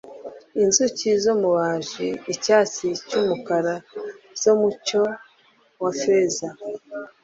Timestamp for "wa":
5.81-5.91